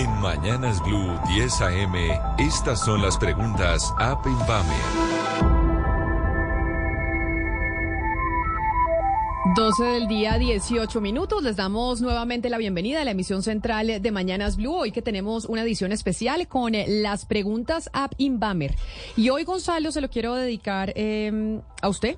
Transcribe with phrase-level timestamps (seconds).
[0.00, 1.94] En Mañanas Blue 10 AM,
[2.38, 4.74] estas son las preguntas Up Invamer.
[9.54, 11.42] 12 del día, 18 minutos.
[11.42, 14.74] Les damos nuevamente la bienvenida a la emisión central de Mañanas Blue.
[14.74, 18.76] Hoy que tenemos una edición especial con las preguntas App Inbamer.
[19.18, 22.16] Y hoy, Gonzalo, se lo quiero dedicar em, a usted,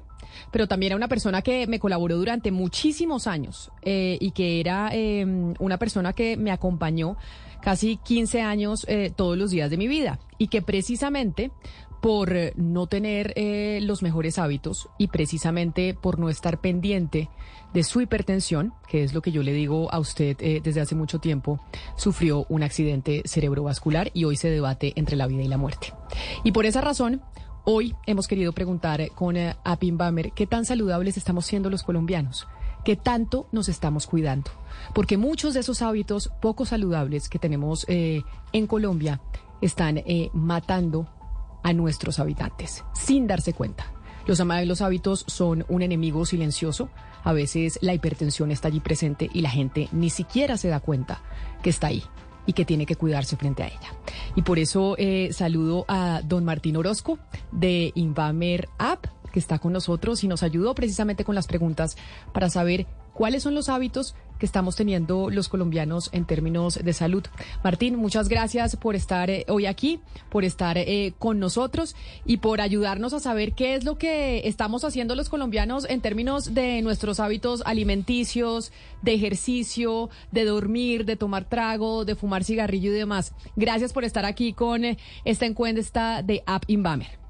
[0.53, 4.91] pero también a una persona que me colaboró durante muchísimos años eh, y que era
[4.93, 7.17] em, una persona que me acompañó
[7.63, 11.51] casi 15 años eh, todos los días de mi vida y que precisamente
[12.03, 17.31] por no tener eh, los mejores hábitos y precisamente por no estar pendiente
[17.73, 20.97] de su hipertensión, que es lo que yo le digo a usted eh, desde hace
[20.97, 21.61] mucho tiempo,
[21.97, 25.95] sufrió un accidente cerebrovascular y hoy se debate entre la vida y la muerte.
[26.43, 27.23] Y por esa razón,
[27.65, 32.49] hoy hemos querido preguntar con eh, Apin Bamer qué tan saludables estamos siendo los colombianos
[32.85, 34.51] qué tanto nos estamos cuidando.
[34.95, 39.21] Porque muchos de esos hábitos poco saludables que tenemos en Colombia
[39.61, 40.03] están
[40.33, 41.09] matando
[41.63, 43.87] a nuestros habitantes, sin darse cuenta.
[44.27, 46.89] Los amables hábitos son un enemigo silencioso.
[47.25, 51.23] A veces la hipertensión está allí presente y la gente ni siquiera se da cuenta
[51.63, 52.03] que está ahí
[52.47, 53.95] y que tiene que cuidarse frente a ella.
[54.35, 57.19] Y por eso eh, saludo a don Martín Orozco
[57.51, 61.97] de Invamer App, que está con nosotros y nos ayudó precisamente con las preguntas
[62.33, 67.23] para saber cuáles son los hábitos que estamos teniendo los colombianos en términos de salud.
[67.63, 71.95] Martín, muchas gracias por estar eh, hoy aquí, por estar eh, con nosotros
[72.25, 76.55] y por ayudarnos a saber qué es lo que estamos haciendo los colombianos en términos
[76.55, 78.73] de nuestros hábitos alimenticios,
[79.03, 83.35] de ejercicio, de dormir, de tomar trago, de fumar cigarrillo y demás.
[83.55, 87.22] Gracias por estar aquí con eh, esta encuesta de App Inbamer.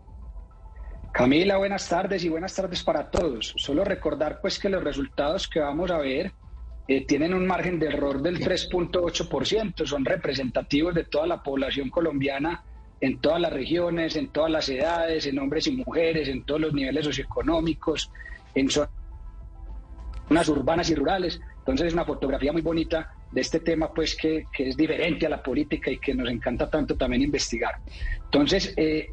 [1.13, 3.53] Camila, buenas tardes y buenas tardes para todos.
[3.59, 6.33] Solo recordar pues que los resultados que vamos a ver
[6.89, 12.65] eh, tienen un margen de error del 3.8%, son representativos de toda la población colombiana
[13.03, 16.73] en todas las regiones, en todas las edades, en hombres y mujeres, en todos los
[16.73, 18.11] niveles socioeconómicos,
[18.55, 18.89] en zonas
[20.49, 21.43] urbanas y rurales.
[21.59, 25.29] Entonces es una fotografía muy bonita de este tema, pues que, que es diferente a
[25.29, 27.75] la política y que nos encanta tanto también investigar.
[28.25, 29.13] Entonces, eh,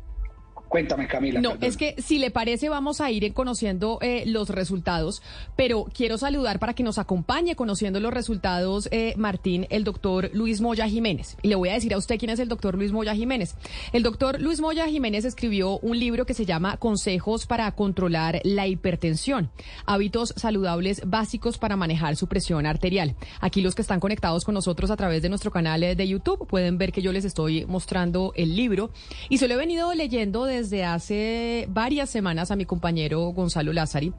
[0.70, 1.42] Cuéntame, Camila.
[1.42, 5.24] No, es que si le parece vamos a ir conociendo eh, los resultados,
[5.56, 10.62] pero quiero saludar para que nos acompañe conociendo los resultados, eh, Martín, el doctor Luis
[10.62, 11.38] Moya Jiménez.
[11.42, 13.56] Y le voy a decir a usted quién es el doctor Luis Moya Jiménez.
[13.94, 18.68] El doctor Luis Moya Jiménez escribió un libro que se llama Consejos para controlar la
[18.68, 19.50] hipertensión,
[19.88, 23.16] hábitos saludables básicos para manejar su presión arterial.
[23.42, 26.78] Aquí los que están conectados con nosotros a través de nuestro canal de YouTube pueden
[26.78, 28.92] ver que yo les estoy mostrando el libro
[29.30, 33.72] y se lo he venido leyendo de desde hace varias semanas a mi compañero Gonzalo
[33.72, 34.14] Lázari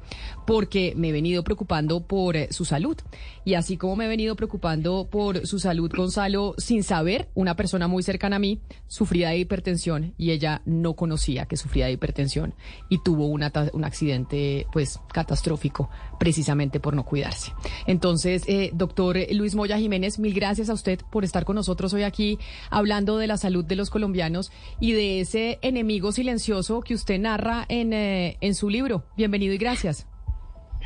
[0.46, 2.96] porque me he venido preocupando por su salud.
[3.44, 7.88] Y así como me he venido preocupando por su salud, Gonzalo, sin saber, una persona
[7.88, 12.54] muy cercana a mí sufría de hipertensión y ella no conocía que sufría de hipertensión
[12.88, 17.52] y tuvo un accidente pues catastrófico precisamente por no cuidarse.
[17.86, 22.02] Entonces, eh, doctor Luis Moya Jiménez, mil gracias a usted por estar con nosotros hoy
[22.02, 22.38] aquí
[22.70, 26.29] hablando de la salud de los colombianos y de ese enemigo silencioso
[26.84, 29.04] que usted narra en, eh, en su libro.
[29.16, 30.06] Bienvenido y gracias.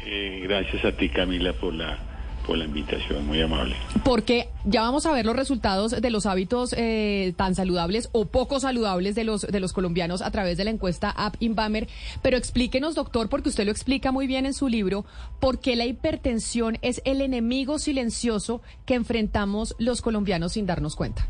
[0.07, 1.99] Eh, gracias a ti, Camila, por la,
[2.47, 3.77] por la invitación, muy amable.
[4.05, 8.59] Porque ya vamos a ver los resultados de los hábitos eh, tan saludables o poco
[8.59, 11.89] saludables de los, de los colombianos a través de la encuesta App Inbamer.
[12.23, 15.05] Pero explíquenos, doctor, porque usted lo explica muy bien en su libro,
[15.41, 21.29] por qué la hipertensión es el enemigo silencioso que enfrentamos los colombianos sin darnos cuenta.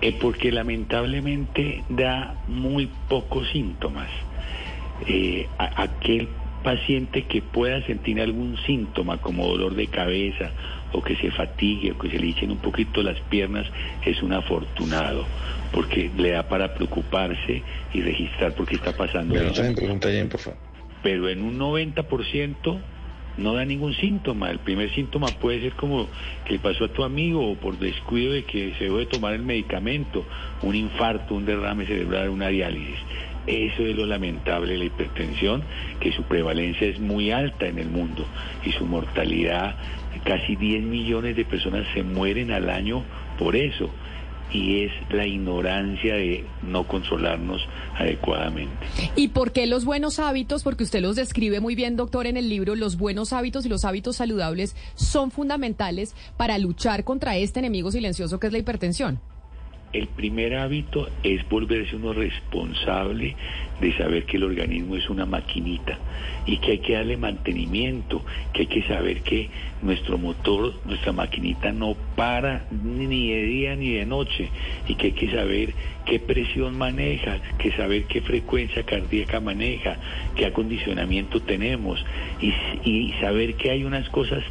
[0.00, 4.08] Eh, porque lamentablemente da muy pocos síntomas.
[5.06, 6.28] Eh, aquel
[6.62, 10.50] paciente que pueda sentir algún síntoma como dolor de cabeza
[10.92, 13.66] o que se fatigue o que se le echen un poquito las piernas
[14.04, 15.26] es un afortunado
[15.72, 17.62] porque le da para preocuparse
[17.92, 19.34] y registrar por qué está pasando.
[21.02, 22.80] Pero en un 90%
[23.36, 24.50] no da ningún síntoma.
[24.50, 26.08] El primer síntoma puede ser como
[26.44, 30.24] que pasó a tu amigo o por descuido de que se debe tomar el medicamento,
[30.62, 32.98] un infarto, un derrame cerebral, una diálisis.
[33.46, 35.62] Eso es lo lamentable de la hipertensión,
[36.00, 38.26] que su prevalencia es muy alta en el mundo
[38.64, 39.76] y su mortalidad,
[40.24, 43.04] casi 10 millones de personas se mueren al año
[43.38, 43.90] por eso
[44.54, 47.60] y es la ignorancia de no controlarnos
[47.98, 48.86] adecuadamente.
[49.16, 50.62] ¿Y por qué los buenos hábitos?
[50.62, 53.84] Porque usted los describe muy bien, doctor, en el libro, los buenos hábitos y los
[53.84, 59.20] hábitos saludables son fundamentales para luchar contra este enemigo silencioso que es la hipertensión.
[59.94, 63.36] El primer hábito es volverse uno responsable
[63.80, 65.98] de saber que el organismo es una maquinita
[66.46, 69.48] y que hay que darle mantenimiento, que hay que saber que
[69.82, 74.50] nuestro motor, nuestra maquinita no para ni de día ni de noche
[74.88, 75.74] y que hay que saber
[76.04, 79.96] qué presión maneja, que saber qué frecuencia cardíaca maneja,
[80.36, 82.04] qué acondicionamiento tenemos
[82.40, 82.52] y,
[82.84, 84.42] y saber que hay unas cosas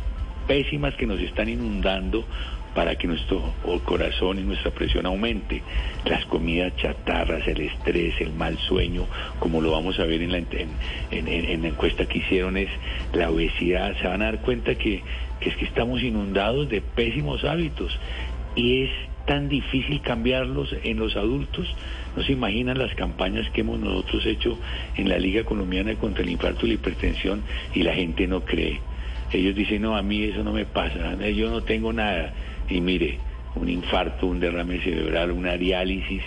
[0.47, 2.25] pésimas que nos están inundando
[2.73, 3.53] para que nuestro
[3.85, 5.61] corazón y nuestra presión aumente.
[6.05, 9.05] Las comidas chatarras, el estrés, el mal sueño,
[9.39, 12.69] como lo vamos a ver en la, en, la encuesta que hicieron, es
[13.13, 13.95] la obesidad.
[14.01, 15.01] Se van a dar cuenta que,
[15.39, 17.97] que es que estamos inundados de pésimos hábitos
[18.55, 18.91] y es
[19.25, 21.67] tan difícil cambiarlos en los adultos.
[22.15, 24.57] No se imaginan las campañas que hemos nosotros hecho
[24.97, 27.41] en la Liga Colombiana contra el infarto y la hipertensión
[27.73, 28.79] y la gente no cree.
[29.31, 32.33] Ellos dicen, no, a mí eso no me pasa, yo no tengo nada
[32.73, 33.19] y mire,
[33.55, 36.23] un infarto, un derrame cerebral, una diálisis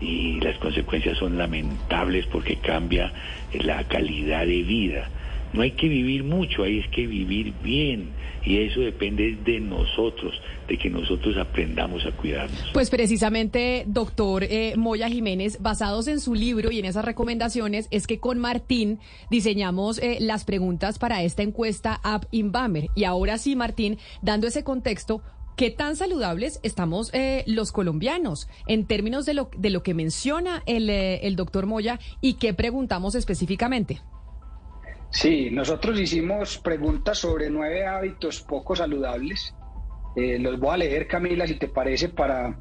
[0.00, 3.12] y las consecuencias son lamentables porque cambia
[3.52, 5.10] la calidad de vida.
[5.52, 8.10] No hay que vivir mucho, hay que vivir bien
[8.44, 12.70] y eso depende de nosotros, de que nosotros aprendamos a cuidarnos.
[12.72, 18.06] Pues precisamente, doctor eh, Moya Jiménez, basados en su libro y en esas recomendaciones, es
[18.06, 19.00] que con Martín
[19.30, 22.88] diseñamos eh, las preguntas para esta encuesta App Inbamer.
[22.94, 25.22] Y ahora sí, Martín, dando ese contexto,
[25.58, 30.62] ¿Qué tan saludables estamos eh, los colombianos en términos de lo, de lo que menciona
[30.66, 34.00] el, eh, el doctor Moya y qué preguntamos específicamente?
[35.10, 39.52] Sí, nosotros hicimos preguntas sobre nueve hábitos poco saludables.
[40.14, 42.56] Eh, los voy a leer, Camila, si te parece, para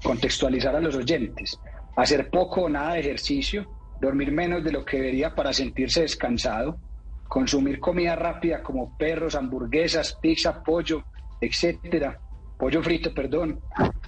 [0.00, 1.58] contextualizar a los oyentes.
[1.96, 3.66] Hacer poco o nada de ejercicio,
[4.00, 6.78] dormir menos de lo que debería para sentirse descansado,
[7.26, 11.02] consumir comida rápida como perros, hamburguesas, pizza, pollo,
[11.40, 12.18] etcétera,
[12.58, 13.60] pollo frito, perdón,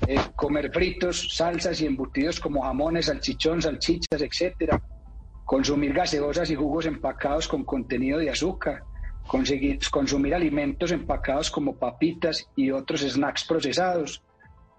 [0.07, 4.83] eh, comer fritos, salsas y embutidos como jamones, salchichón, salchichas, etcétera,
[5.45, 8.83] consumir gaseosas y jugos empacados con contenido de azúcar,
[9.27, 14.23] conseguir, consumir alimentos empacados como papitas y otros snacks procesados,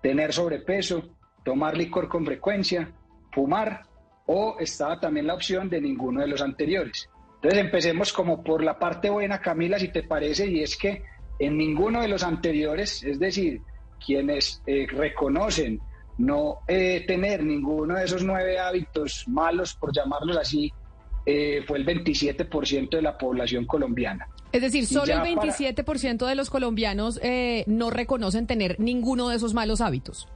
[0.02, 2.92] tener sobrepeso, tomar licor con frecuencia,
[3.32, 3.84] fumar
[4.26, 7.10] o estaba también la opción de ninguno de los anteriores.
[7.36, 11.04] Entonces empecemos como por la parte buena, Camila, si te parece, y es que
[11.42, 13.62] en ninguno de los anteriores, es decir,
[14.06, 15.82] quienes eh, reconocen
[16.20, 20.72] no eh, tener ninguno de esos nueve hábitos malos, por llamarlos así,
[21.26, 24.28] eh, fue el 27% de la población colombiana.
[24.52, 27.20] Es decir, solo el 27% de los colombianos
[27.66, 30.28] no reconocen tener ninguno de esos malos hábitos.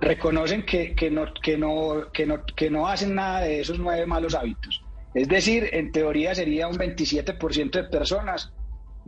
[0.00, 4.06] Reconocen que, que, no, que, no, que, no, que no hacen nada de esos nueve
[4.06, 4.82] malos hábitos.
[5.14, 8.52] Es decir, en teoría sería un 27% de personas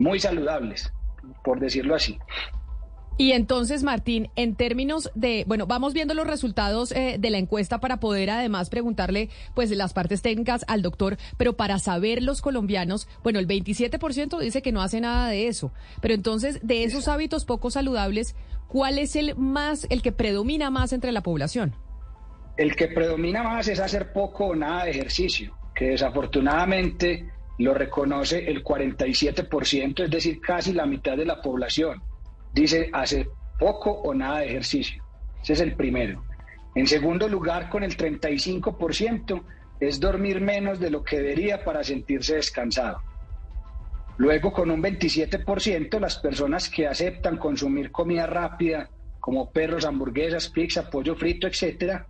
[0.03, 0.91] muy saludables,
[1.43, 2.19] por decirlo así.
[3.15, 7.79] Y entonces, Martín, en términos de, bueno, vamos viendo los resultados eh, de la encuesta
[7.79, 13.07] para poder además preguntarle, pues, las partes técnicas al doctor, pero para saber los colombianos,
[13.21, 15.71] bueno, el 27% dice que no hace nada de eso,
[16.01, 18.35] pero entonces, de esos hábitos poco saludables,
[18.67, 21.75] ¿cuál es el más, el que predomina más entre la población?
[22.57, 28.49] El que predomina más es hacer poco o nada de ejercicio, que desafortunadamente lo reconoce
[28.49, 32.01] el 47%, es decir, casi la mitad de la población.
[32.53, 33.27] Dice hace
[33.59, 35.03] poco o nada de ejercicio.
[35.41, 36.23] Ese es el primero.
[36.75, 39.43] En segundo lugar, con el 35%,
[39.79, 43.01] es dormir menos de lo que debería para sentirse descansado.
[44.17, 48.89] Luego, con un 27%, las personas que aceptan consumir comida rápida,
[49.19, 52.03] como perros, hamburguesas, pizza, pollo frito, etc.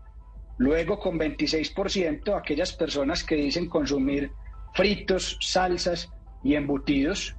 [0.58, 4.32] Luego, con 26%, aquellas personas que dicen consumir
[4.74, 6.10] fritos, salsas
[6.44, 7.36] y embutidos,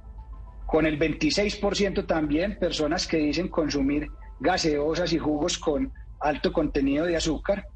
[0.65, 4.07] con el 26% también personas que dicen consumir
[4.39, 7.67] gaseosas y jugos con alto contenido de azúcar.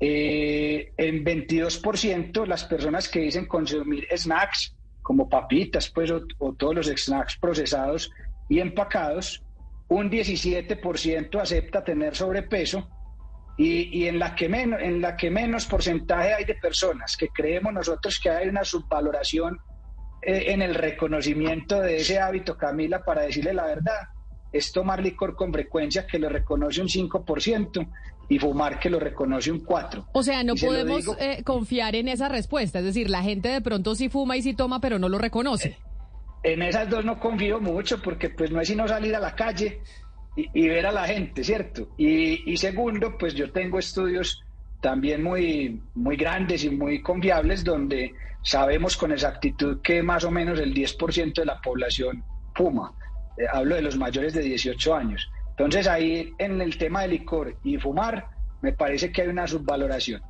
[0.00, 6.86] Eh, en 22% las personas que dicen consumir snacks como papitas pues, o, todos los
[6.86, 8.10] snacks procesados
[8.48, 9.42] y empacados.
[9.88, 12.88] Un 17% acepta tener sobrepeso
[13.56, 17.72] y, en, la que menos, en la que menos porcentaje hay de personas que creemos
[17.72, 19.58] nosotros que hay una subvaloración
[20.22, 24.08] eh, en el reconocimiento de ese hábito, Camila, para decirle la verdad,
[24.52, 27.88] es tomar licor con frecuencia que lo reconoce un 5%
[28.28, 30.06] y fumar que lo reconoce un 4%.
[30.12, 33.94] O sea, no podemos eh, confiar en esa respuesta, es decir, la gente de pronto
[33.94, 35.78] sí fuma y sí toma, pero no lo reconoce.
[36.42, 39.80] En esas dos no confío mucho porque pues no es sino salir a la calle
[40.36, 41.88] y, ver a la gente, ¿cierto?
[41.96, 44.42] Y, segundo, pues yo tengo estudios
[44.80, 48.12] también muy, muy grandes y muy confiables donde
[48.42, 52.22] sabemos con exactitud que más o menos el 10% de la población
[52.54, 52.92] fuma.
[53.38, 55.30] Eh, hablo de los mayores de 18 años.
[55.50, 58.28] Entonces ahí en el tema de licor y fumar,
[58.60, 60.20] me parece que hay una subvaloración.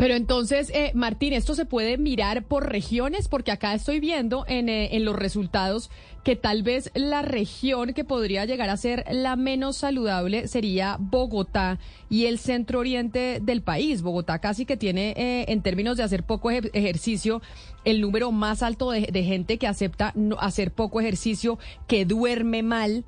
[0.00, 3.28] Pero entonces, eh, Martín, ¿esto se puede mirar por regiones?
[3.28, 5.90] Porque acá estoy viendo en, eh, en, los resultados
[6.24, 11.78] que tal vez la región que podría llegar a ser la menos saludable sería Bogotá
[12.08, 14.00] y el centro oriente del país.
[14.00, 17.42] Bogotá casi que tiene, eh, en términos de hacer poco ejercicio,
[17.84, 22.62] el número más alto de, de gente que acepta no, hacer poco ejercicio, que duerme
[22.62, 23.04] mal.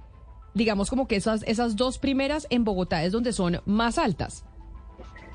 [0.54, 4.44] Digamos como que esas, esas dos primeras en Bogotá es donde son más altas.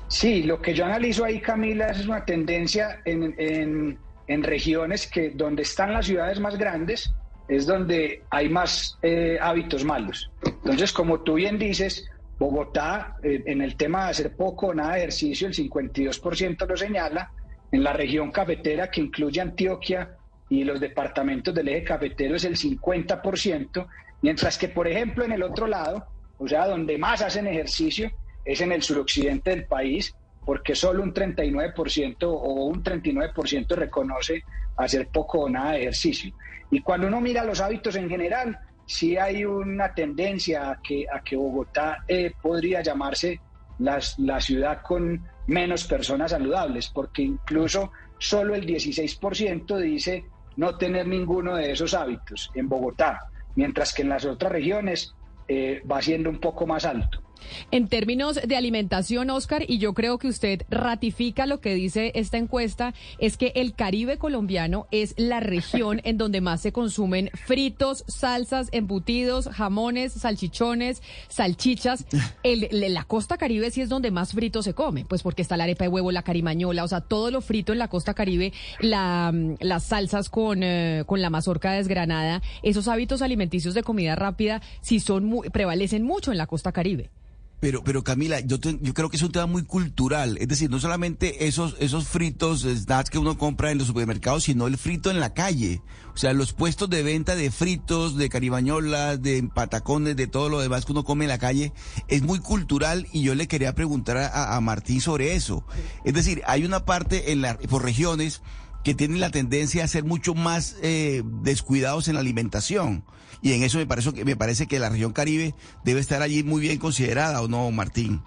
[0.08, 5.92] Sí, lo que yo analizo ahí, Camila, es una tendencia en, regiones que donde están
[5.92, 7.14] las ciudades más grandes
[7.48, 10.30] es donde hay más eh, hábitos malos.
[10.44, 12.06] Entonces, como tú bien dices,
[12.38, 16.76] Bogotá, eh, en el tema de hacer poco o nada de ejercicio, el 52% lo
[16.76, 17.32] señala.
[17.70, 20.16] En la región cafetera, que incluye Antioquia
[20.48, 23.86] y los departamentos del eje cafetero, es el 50%,
[24.22, 26.06] mientras que, por ejemplo, en el otro lado,
[26.38, 28.10] o sea, donde más hacen ejercicio,
[28.48, 34.42] es en el suroccidente del país, porque solo un 39% o un 39% reconoce
[34.78, 36.34] hacer poco o nada de ejercicio.
[36.70, 41.20] Y cuando uno mira los hábitos en general, sí hay una tendencia a que, a
[41.20, 43.38] que Bogotá eh, podría llamarse
[43.80, 50.24] las, la ciudad con menos personas saludables, porque incluso solo el 16% dice
[50.56, 53.20] no tener ninguno de esos hábitos en Bogotá,
[53.56, 55.14] mientras que en las otras regiones
[55.48, 57.27] eh, va siendo un poco más alto.
[57.70, 62.38] En términos de alimentación, Oscar, y yo creo que usted ratifica lo que dice esta
[62.38, 68.04] encuesta, es que el Caribe colombiano es la región en donde más se consumen fritos,
[68.08, 72.06] salsas, embutidos, jamones, salchichones, salchichas.
[72.42, 75.64] El, la costa Caribe sí es donde más frito se come, pues porque está la
[75.64, 79.32] arepa de huevo, la carimañola, o sea, todo lo frito en la costa Caribe, la,
[79.60, 85.00] las salsas con, eh, con la mazorca desgranada, esos hábitos alimenticios de comida rápida sí
[85.00, 87.10] son prevalecen mucho en la costa Caribe.
[87.60, 90.38] Pero, pero Camila, yo, yo creo que es un tema muy cultural.
[90.38, 94.68] Es decir, no solamente esos, esos fritos, snacks que uno compra en los supermercados, sino
[94.68, 95.82] el frito en la calle.
[96.14, 100.60] O sea, los puestos de venta de fritos, de caribañolas, de patacones, de todo lo
[100.60, 101.72] demás que uno come en la calle,
[102.06, 105.64] es muy cultural y yo le quería preguntar a, a Martín sobre eso.
[106.04, 108.40] Es decir, hay una parte en la, por regiones
[108.84, 113.04] que tienen la tendencia a ser mucho más eh, descuidados en la alimentación.
[113.42, 115.54] Y en eso me parece, que, me parece que la región Caribe
[115.84, 118.20] debe estar allí muy bien considerada, ¿o no, Martín?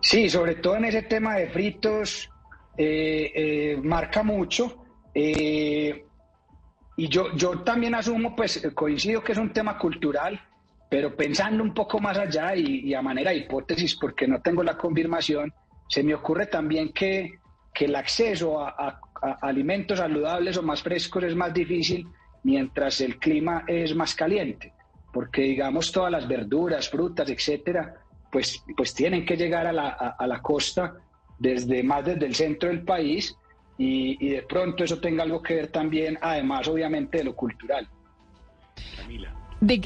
[0.00, 2.30] Sí, sobre todo en ese tema de fritos,
[2.76, 4.82] eh, eh, marca mucho.
[5.14, 10.40] y yo, yo también asumo, pues coincido que es un tema cultural,
[10.90, 14.76] pero pensando un poco más allá y, a manera de hipótesis, porque no tengo la
[14.76, 15.52] confirmación,
[15.88, 17.38] se me ocurre también que,
[17.72, 19.00] que el acceso a
[19.40, 22.06] alimentos saludables o más frescos es más difícil
[22.46, 24.72] mientras el clima es más caliente,
[25.12, 27.96] porque digamos todas las verduras, frutas, etcétera,
[28.30, 30.94] pues, pues tienen que llegar a la, a, la costa
[31.40, 33.36] desde más desde el centro del país
[33.76, 37.88] y, y, de pronto eso tenga algo que ver también, además obviamente de lo cultural.
[38.96, 39.36] Camila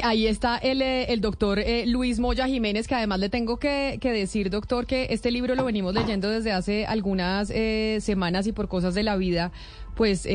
[0.02, 3.98] ahí está el, eh, el doctor eh, Luis Moya Jiménez, que además le tengo que,
[4.02, 8.68] decir, doctor, que este libro lo venimos leyendo desde hace algunas eh, semanas y por
[8.68, 9.52] cosas de la vida,
[9.96, 10.26] pues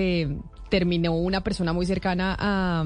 [0.76, 2.84] terminó una persona muy cercana a,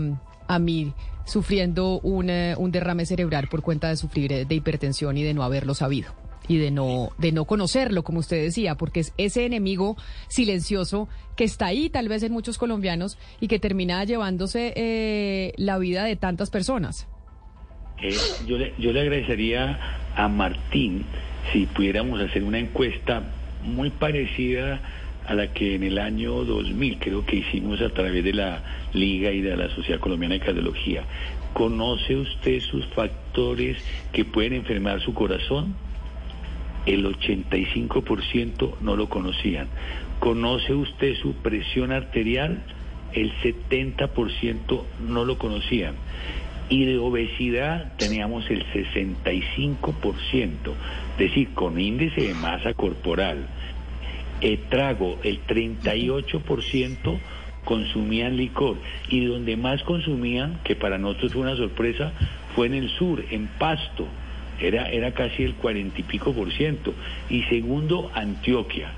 [0.48, 0.94] a mí
[1.26, 5.74] sufriendo un, un derrame cerebral por cuenta de sufrir de hipertensión y de no haberlo
[5.74, 6.14] sabido
[6.48, 11.46] y de no, de no conocerlo, como usted decía, porque es ese enemigo silencioso que
[11.46, 16.16] está ahí tal vez en muchos colombianos y que termina llevándose eh, la vida de
[16.16, 17.08] tantas personas.
[18.04, 18.14] Eh,
[18.46, 19.80] yo, le, yo le agradecería
[20.16, 21.06] a Martín
[21.52, 23.24] si pudiéramos hacer una encuesta
[23.64, 24.80] muy parecida
[25.30, 29.32] a la que en el año 2000 creo que hicimos a través de la Liga
[29.32, 31.04] y de la Sociedad Colombiana de Cardiología.
[31.54, 33.78] ¿Conoce usted sus factores
[34.12, 35.76] que pueden enfermar su corazón?
[36.86, 39.68] el 85% no lo conocían.
[40.20, 42.64] ¿Conoce usted su presión arterial?
[43.14, 45.96] El 70% no lo conocían.
[46.70, 50.54] Y de obesidad teníamos el 65%,
[51.14, 53.48] es decir, con índice de masa corporal.
[54.42, 57.20] El trago, el 38%
[57.66, 58.78] consumían licor.
[59.10, 62.14] Y donde más consumían, que para nosotros fue una sorpresa,
[62.56, 64.08] fue en el sur, en Pasto
[64.60, 66.94] era, era casi el cuarenta y pico por ciento.
[67.30, 68.92] Y segundo, Antioquia.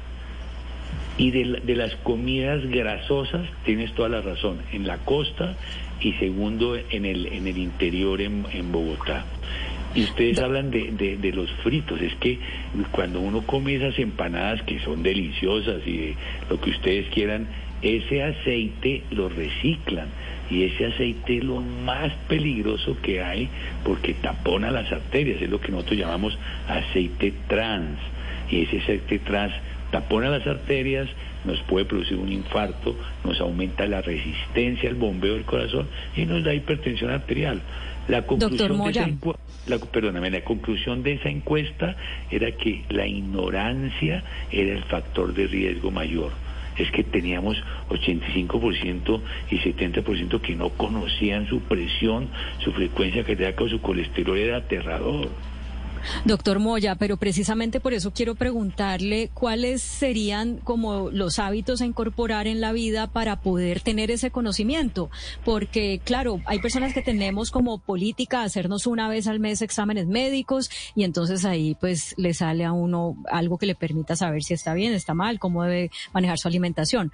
[1.17, 5.55] Y de, de, las comidas grasosas, tienes toda la razón, en la costa
[5.99, 9.25] y segundo en el, en el interior en, en Bogotá.
[9.93, 12.39] Y ustedes hablan de, de, de, los fritos, es que
[12.91, 16.15] cuando uno come esas empanadas que son deliciosas y de
[16.49, 17.47] lo que ustedes quieran,
[17.81, 20.07] ese aceite lo reciclan.
[20.49, 23.47] Y ese aceite es lo más peligroso que hay
[23.85, 27.97] porque tapona las arterias, es lo que nosotros llamamos aceite trans.
[28.49, 29.53] Y ese aceite trans
[29.91, 31.09] tapona las arterias,
[31.45, 36.43] nos puede producir un infarto, nos aumenta la resistencia al bombeo del corazón y nos
[36.43, 37.61] da hipertensión arterial.
[38.07, 39.09] La conclusión, de esa,
[39.67, 41.95] la, perdóname, la conclusión de esa encuesta
[42.29, 46.31] era que la ignorancia era el factor de riesgo mayor.
[46.77, 52.29] Es que teníamos 85% y 70% que no conocían su presión,
[52.59, 55.29] su frecuencia cardíaca o su colesterol era aterrador.
[56.25, 62.47] Doctor Moya, pero precisamente por eso quiero preguntarle cuáles serían como los hábitos a incorporar
[62.47, 65.09] en la vida para poder tener ese conocimiento.
[65.43, 70.69] Porque, claro, hay personas que tenemos como política hacernos una vez al mes exámenes médicos
[70.95, 74.73] y entonces ahí pues le sale a uno algo que le permita saber si está
[74.73, 77.11] bien, está mal, cómo debe manejar su alimentación.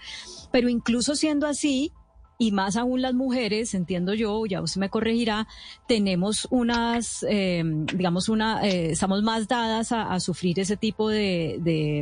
[0.51, 1.91] Pero incluso siendo así,
[2.37, 5.47] y más aún las mujeres, entiendo yo, ya usted me corregirá,
[5.87, 11.57] tenemos unas, eh, digamos, una, eh, estamos más dadas a, sufrir ese tipo de,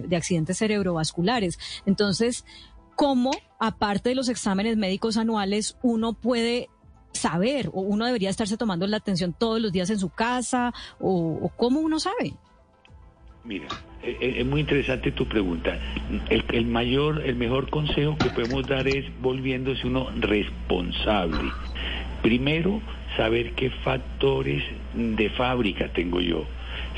[0.08, 1.60] de, accidentes cerebrovasculares.
[1.86, 2.46] Entonces,
[2.96, 6.70] ¿cómo, aparte de los exámenes médicos anuales, uno puede
[7.14, 11.40] saber o uno debería estarse tomando la atención todos los días en su casa o,
[11.42, 12.36] o cómo uno sabe?
[13.46, 13.68] Mira,
[14.02, 15.78] eh, eh, es muy interesante tu pregunta.
[16.30, 21.52] El, mayor, el mejor consejo que podemos dar es volviéndose uno responsable.
[22.24, 22.82] Primero,
[23.16, 24.64] saber qué factores
[24.96, 26.46] de fábrica tengo yo.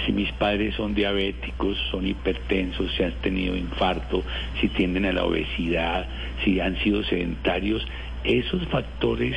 [0.06, 4.24] Si mis padres son diabéticos, son hipertensos, si han tenido infarto,
[4.62, 6.08] si tienden a la obesidad,
[6.46, 7.86] si han sido sedentarios,
[8.24, 9.36] esos factores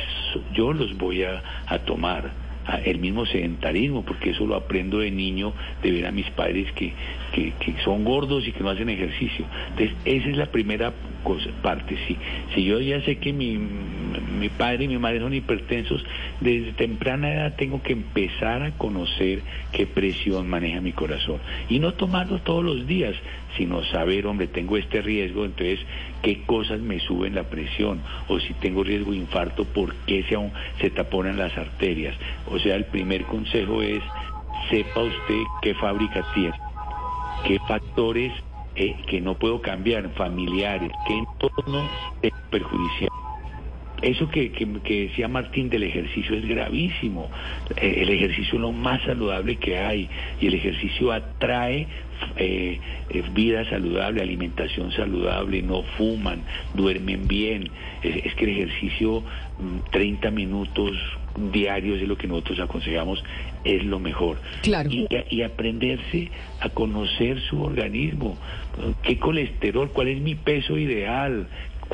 [0.53, 1.41] yo los voy a
[1.85, 2.40] tomar
[2.85, 6.93] el mismo sedentarismo, porque eso lo aprendo de niño, de ver a mis padres que,
[7.33, 9.45] que, son gordos y que no hacen ejercicio.
[9.69, 11.97] Entonces, esa es la primera cosa, parte.
[12.07, 12.17] Si,
[12.53, 16.03] si yo ya sé que mi, mi padre y mi madre son hipertensos,
[16.39, 21.39] desde temprana edad tengo que empezar a conocer qué presión maneja mi corazón.
[21.69, 23.15] Y no tomarlo todos los días,
[23.57, 25.79] sino saber, hombre, tengo este riesgo, entonces,
[26.21, 30.37] qué cosas me suben la presión, o si tengo riesgo de infarto, por qué se,
[30.79, 32.15] se taponan las arterias.
[32.49, 34.01] O sea, el primer consejo es,
[34.69, 36.53] sepa usted qué fábrica tiene,
[37.45, 38.31] qué factores
[38.75, 41.87] eh, que no puedo cambiar, familiares, qué entorno
[42.21, 43.11] es perjudicial.
[44.01, 44.65] Eso que, que,
[45.07, 47.29] decía Martín del ejercicio es gravísimo.
[47.75, 51.87] Eh, el ejercicio es lo más saludable que hay y el ejercicio atrae
[52.37, 52.79] eh,
[53.09, 57.69] eh, vida saludable, alimentación saludable, no fuman, duermen bien.
[58.01, 59.23] Es, que el ejercicio
[59.91, 60.97] 30 mm, minutos
[61.51, 63.23] diarios es lo que nosotros aconsejamos,
[63.63, 64.37] es lo mejor.
[64.61, 64.89] Claro.
[64.91, 68.37] Y, y aprenderse a conocer su organismo,
[69.03, 71.47] qué colesterol, cuál es mi peso ideal,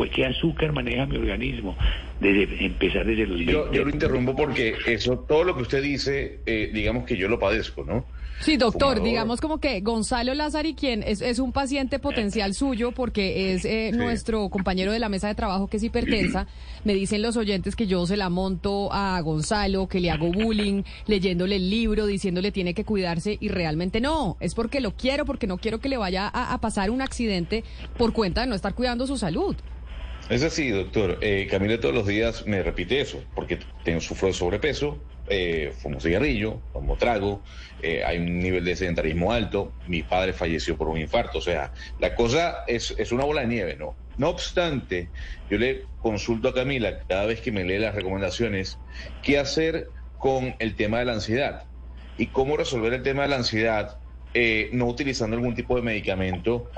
[0.06, 1.76] qué azúcar maneja mi organismo,
[2.19, 6.39] desde empezar desde los yo, yo lo interrumpo porque eso, todo lo que usted dice,
[6.45, 8.06] eh, digamos que yo lo padezco, ¿no?
[8.39, 13.54] Sí, doctor, digamos como que Gonzalo Lázari, quien es, es un paciente potencial suyo porque
[13.54, 16.47] es eh, nuestro compañero de la mesa de trabajo que es hipertensa,
[16.84, 20.84] me dicen los oyentes que yo se la monto a Gonzalo, que le hago bullying,
[21.08, 25.47] leyéndole el libro, diciéndole tiene que cuidarse y realmente no, es porque lo quiero, porque
[25.47, 27.63] no quiero que le vaya a pasar un accidente
[27.97, 29.56] por cuenta de no estar cuidando su salud.
[30.30, 31.19] Es así, doctor.
[31.21, 34.97] Eh, Camila todos los días me repite eso, porque tengo sufro de sobrepeso,
[35.29, 37.43] eh, fumo cigarrillo, tomo trago,
[37.81, 41.73] eh, hay un nivel de sedentarismo alto, mi padre falleció por un infarto, o sea,
[41.99, 43.97] la cosa es, es una bola de nieve, ¿no?
[44.17, 45.11] No obstante,
[45.49, 48.79] yo le consulto a Camila cada vez que me lee las recomendaciones
[49.21, 51.67] qué hacer con el tema de la ansiedad
[52.17, 53.99] y cómo resolver el tema de la ansiedad
[54.33, 56.69] eh, no utilizando algún tipo de medicamento,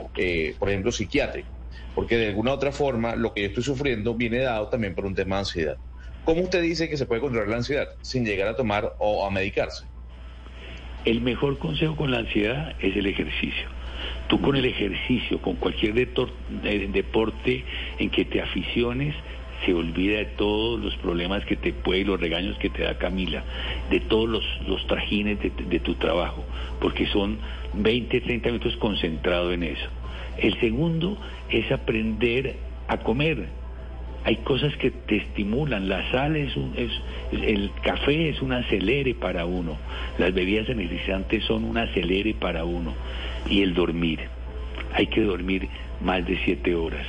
[0.59, 1.59] por ejemplo, psiquiátrico
[1.93, 5.15] porque de alguna otra forma lo que yo estoy sufriendo viene dado también por un
[5.15, 5.77] tema de ansiedad.
[6.25, 9.32] ¿Cómo usted dice que se puede controlar la ansiedad sin llegar a tomar o a
[9.32, 9.86] medicarse?
[11.05, 13.67] El mejor consejo con la ansiedad es el ejercicio.
[14.27, 17.65] Tú con el ejercicio, con cualquier deporte
[17.97, 19.15] en que te aficiones,
[19.65, 22.97] se olvida de todos los problemas que te puede y los regaños que te da
[22.97, 23.43] Camila,
[23.89, 26.45] de todos los, trajines de, de, tu trabajo,
[26.79, 27.39] porque son
[27.73, 29.88] 20, 30 minutos concentrado en eso.
[30.38, 31.17] El segundo
[31.49, 32.55] es aprender
[32.88, 33.59] a comer.
[34.25, 35.88] Hay cosas que te estimulan.
[35.88, 36.91] La sal es, un, es
[37.32, 39.77] el café es un acelere para uno.
[40.17, 42.93] Las bebidas energizantes son un acelere para uno.
[43.49, 44.19] Y el dormir.
[44.93, 45.67] Hay que dormir
[46.01, 47.05] más de siete horas.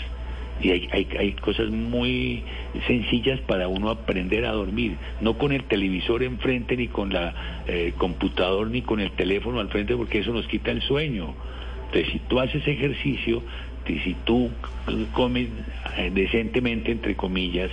[0.63, 2.43] Y hay, hay, hay, cosas muy
[2.87, 7.95] sencillas para uno aprender a dormir, no con el televisor enfrente, ni con la eh,
[7.97, 11.35] computador, ni con el teléfono al frente, porque eso nos quita el sueño.
[11.87, 13.43] Entonces, si tú haces ejercicio,
[13.99, 14.51] si tú
[15.13, 15.49] comes
[16.13, 17.71] decentemente, entre comillas,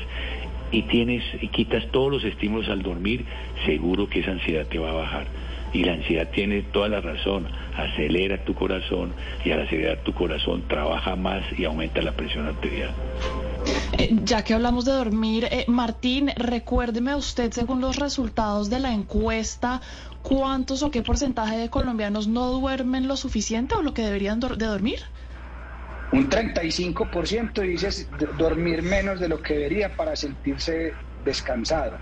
[0.72, 3.26] y tienes y quitas todos los estímulos al dormir,
[3.66, 5.28] seguro que esa ansiedad te va a bajar.
[5.74, 10.64] Y la ansiedad tiene toda la razón, acelera tu corazón y al acelerar tu corazón
[10.68, 12.92] trabaja más y aumenta la presión arterial.
[13.98, 18.94] Eh, ya que hablamos de dormir, eh, Martín, recuérdeme usted, según los resultados de la
[18.94, 19.82] encuesta,
[20.24, 24.66] ¿cuántos o qué porcentaje de colombianos no duermen lo suficiente o lo que deberían de
[24.66, 25.00] dormir?
[26.12, 32.00] Un 35% dice dormir menos de lo que debería para sentirse descansado.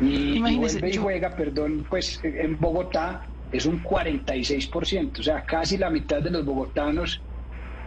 [0.00, 5.88] Y, vuelve y juega, perdón, pues en Bogotá es un 46%, o sea, casi la
[5.88, 7.24] mitad de los bogotanos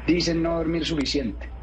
[0.05, 1.56] dicen no dormir suficiente.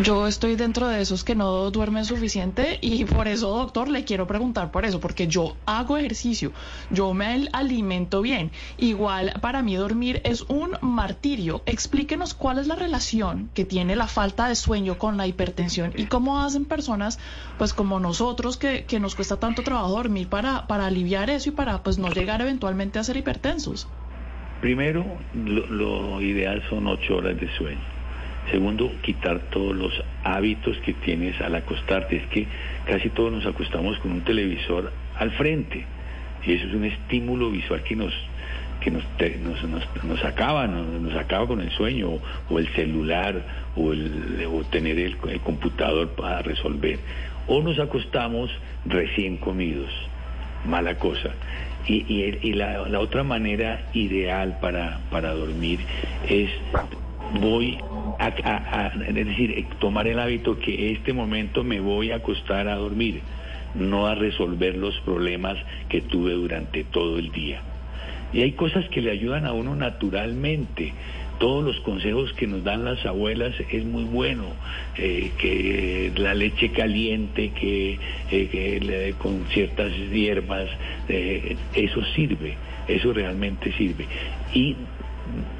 [0.00, 4.26] Yo estoy dentro de esos que no duermen suficiente y por eso, doctor, le quiero
[4.26, 6.52] preguntar por eso, porque yo hago ejercicio,
[6.90, 8.52] yo me alimento bien.
[8.78, 11.62] Igual para mí dormir es un martirio.
[11.66, 16.06] Explíquenos cuál es la relación que tiene la falta de sueño con la hipertensión y
[16.06, 17.18] cómo hacen personas,
[17.58, 21.52] pues como nosotros, que, que nos cuesta tanto trabajo dormir para, para aliviar eso y
[21.52, 23.86] para pues no llegar eventualmente a ser hipertensos.
[24.62, 28.01] Primero, lo, lo ideal son ocho horas de sueño.
[28.50, 29.92] Segundo, quitar todos los
[30.24, 32.16] hábitos que tienes al acostarte.
[32.16, 32.46] Es que
[32.86, 35.84] casi todos nos acostamos con un televisor al frente.
[36.44, 38.12] Y eso es un estímulo visual que nos
[38.82, 39.04] que nos,
[40.02, 42.18] nos, acaba, nos, acaba con el sueño,
[42.50, 43.40] o, el celular,
[43.76, 46.98] o, el, o tener el, computador para resolver.
[47.46, 48.50] O nos acostamos
[48.84, 49.90] recién comidos,
[50.66, 51.30] mala cosa.
[51.86, 55.80] Y, y, la, la, otra manera ideal para, para dormir
[56.28, 56.50] es
[57.40, 57.78] voy
[59.06, 63.20] es decir, eh, tomar el hábito que este momento me voy a acostar a dormir,
[63.74, 65.56] no a resolver los problemas
[65.88, 67.60] que tuve durante todo el día.
[68.32, 70.92] Y hay cosas que le ayudan a uno naturalmente.
[71.38, 74.44] Todos los consejos que nos dan las abuelas es muy bueno,
[74.96, 77.98] eh, que la leche caliente, que,
[78.30, 80.68] eh, con ciertas hierbas,
[81.08, 84.06] eso sirve, eso realmente sirve.
[84.54, 84.76] Y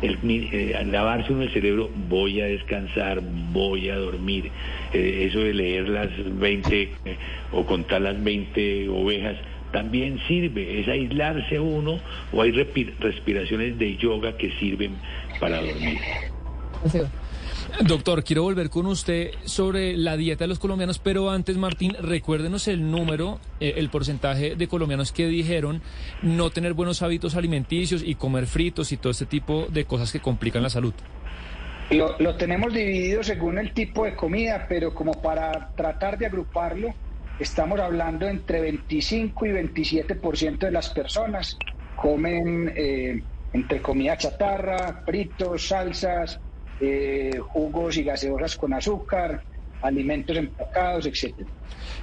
[0.02, 3.20] el, eh, lavarse uno el cerebro, voy a descansar,
[3.52, 4.50] voy a dormir.
[4.92, 7.16] Eh, eso de leer las 20 eh,
[7.52, 9.36] o contar las 20 ovejas
[9.72, 11.98] también sirve, es aislarse uno
[12.32, 14.96] o hay respiraciones de yoga que sirven
[15.40, 15.98] para dormir.
[17.80, 22.68] Doctor, quiero volver con usted sobre la dieta de los colombianos, pero antes, Martín, recuérdenos
[22.68, 25.82] el número, eh, el porcentaje de colombianos que dijeron
[26.20, 30.20] no tener buenos hábitos alimenticios y comer fritos y todo este tipo de cosas que
[30.20, 30.94] complican la salud.
[31.90, 36.94] Lo, tenemos dividido según el tipo de comida, pero como para tratar de agruparlo,
[37.38, 41.58] estamos hablando entre 25 y 27% de las personas
[41.96, 46.40] comen eh, entre comida chatarra, fritos, salsas,
[46.84, 49.44] eh, jugos y gaseosas con azúcar,
[49.82, 51.48] alimentos empacados, etcétera.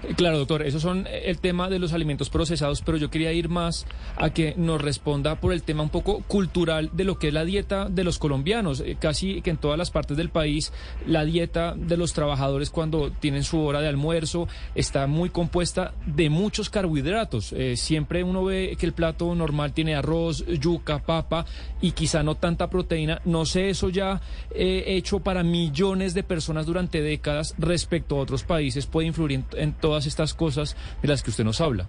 [0.04, 3.34] Eh, claro, doctor, esos son eh, el tema de los alimentos procesados, pero yo quería
[3.34, 3.86] ir más
[4.18, 7.46] a que nos responda por el tema un poco cultural de lo que es la
[7.46, 8.80] dieta de los colombianos.
[8.82, 10.72] Eh, casi que en todas las partes del país,
[11.06, 16.30] la dieta de los trabajadores cuando tienen su hora de almuerzo está muy compuesta de
[16.30, 17.54] muchos carbohidratos.
[17.76, 21.46] siempre uno ve que el plato normal tiene arroz, yuca, papa
[21.82, 23.22] y quizá no tanta proteína.
[23.26, 24.22] No sé, eso ya
[24.54, 29.74] hecho para millones de personas durante décadas respecto a otros países puede influir en todo
[29.74, 31.88] todas estas cosas de las que usted nos habla.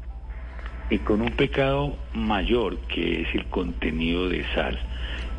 [0.91, 4.79] Y con un pecado mayor que es el contenido de sal.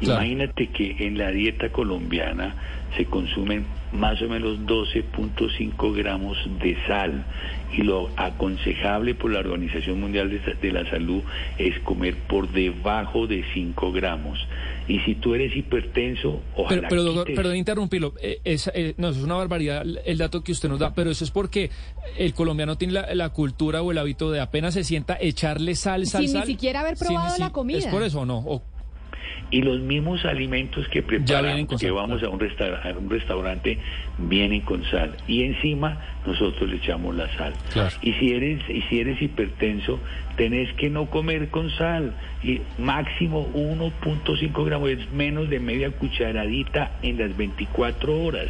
[0.02, 2.56] Imagínate que en la dieta colombiana
[2.98, 7.26] se consumen más o menos 12.5 gramos de sal
[7.74, 10.30] y lo aconsejable por la Organización Mundial
[10.62, 11.22] de, la Salud
[11.58, 14.40] es comer por debajo de 5 gramos.
[14.88, 19.10] Y si tú eres hipertenso, ojalá Pero, pero doctor, perdón interrumpirlo, eh, es, eh, no,
[19.10, 21.70] es una barbaridad el dato que usted nos da, pero eso es porque
[22.18, 26.28] el colombiano tiene la, cultura o el hábito de apenas se sienta echarle sal, sal,
[26.28, 27.78] Sin ni siquiera haber probado la comida.
[27.78, 28.62] ¿Es por eso o no?
[29.52, 33.78] Y los mismos alimentos que preparamos, que vamos a un, a un restaurante,
[34.18, 35.18] vienen con sal.
[35.28, 37.54] Y encima nosotros le echamos la sal.
[38.02, 40.00] Y si eres, y si eres hipertenso,
[40.38, 42.14] tenés que no comer con sal.
[42.44, 48.48] Y máximo 1.5 gramos, es menos de media cucharadita en las 24 horas.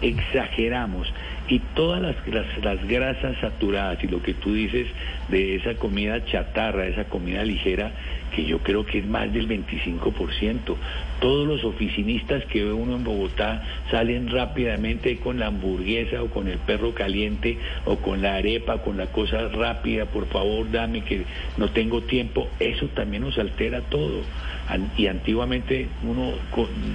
[0.00, 1.12] Exageramos.
[1.48, 4.86] Y todas las, las, las grasas saturadas y lo que tú dices
[5.28, 7.92] de esa comida chatarra, esa comida ligera,
[8.34, 10.76] que yo creo que es más del 25%.
[11.20, 16.48] Todos los oficinistas que ve uno en Bogotá salen rápidamente con la hamburguesa o con
[16.48, 21.24] el perro caliente o con la arepa, con la cosa rápida, por favor dame que
[21.56, 22.48] no tengo tiempo.
[22.60, 24.22] Eso también nos altera todo.
[24.96, 26.32] Y antiguamente uno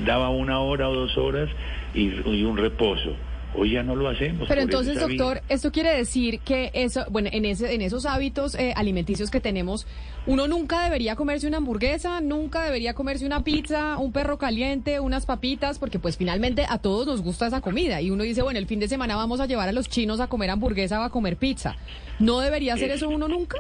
[0.06, 1.50] daba una hora o dos horas
[1.93, 3.15] y, un reposo.
[3.56, 4.48] Hoy ya no lo hacemos.
[4.48, 8.74] Pero entonces, doctor, esto quiere decir que eso, bueno, en ese, en esos hábitos eh,
[8.76, 9.86] alimenticios que tenemos,
[10.26, 15.26] uno nunca debería comerse una hamburguesa, nunca debería comerse una pizza, un perro caliente, unas
[15.28, 18.66] papitas, porque pues finalmente a todos nos gusta esa comida y uno dice, bueno, el
[18.66, 21.38] fin de semana vamos a llevar a los chinos a comer hamburguesa o a comer
[21.38, 21.76] pizza.
[22.20, 23.58] ¿No debería hacer eso uno nunca?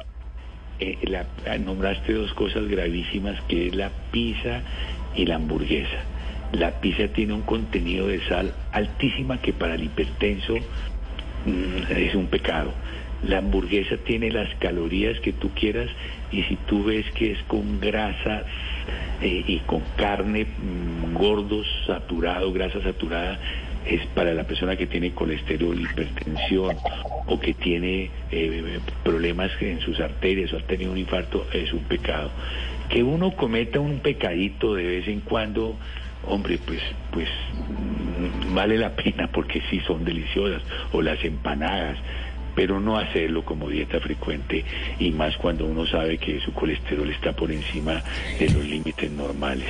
[0.79, 4.61] Eh, la- ah, nombraste dos cosas gravísimas que es la pizza
[5.15, 6.01] y la hamburguesa.
[6.53, 12.27] La pizza tiene un contenido de sal altísima que para el hipertenso mm, es un
[12.27, 12.71] pecado.
[13.23, 15.89] La hamburguesa tiene las calorías que tú quieras
[16.31, 18.43] y si tú ves que es con grasas
[19.21, 23.39] eh, y con carne, mm, gordos, saturado, grasa saturada,
[23.87, 26.77] es para la persona que tiene colesterol, hipertensión
[27.25, 31.83] o que tiene eh, problemas en sus arterias o ha tenido un infarto, es un
[31.83, 32.29] pecado.
[32.89, 35.75] Que uno cometa un pecadito de vez en cuando,
[36.27, 36.81] hombre, pues,
[37.11, 37.27] pues
[38.53, 41.97] vale la pena porque sí son deliciosas, o las empanadas,
[42.55, 44.63] pero no hacerlo como dieta frecuente
[44.99, 48.03] y más cuando uno sabe que su colesterol está por encima
[48.39, 49.67] de los límites normales.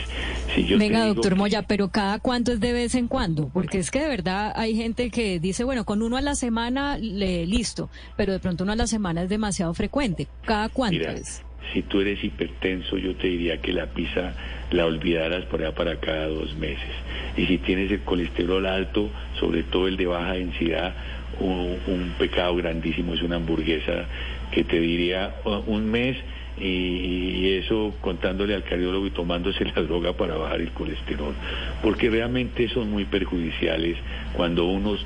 [0.54, 3.80] Si yo Venga, digo doctor Moya, pero cada cuánto es de vez en cuando, porque
[3.80, 7.46] es que de verdad hay gente que dice, bueno, con uno a la semana, le,
[7.46, 10.28] listo, pero de pronto uno a la semana es demasiado frecuente.
[10.46, 11.42] ¿Cada cuánto Mira, es?
[11.72, 14.34] Si tú eres hipertenso, yo te diría que la pizza
[14.72, 16.90] la olvidaras por allá para cada dos meses.
[17.38, 20.94] Y si tienes el colesterol alto, sobre todo el de baja densidad,
[21.40, 24.06] un, pecado grandísimo es una hamburguesa
[24.52, 26.18] que te diría un mes
[26.60, 31.34] y, y eso contándole al cardiólogo y tomándose la droga para bajar el colesterol.
[31.82, 33.98] Porque realmente son muy perjudiciales
[34.34, 34.98] cuando uno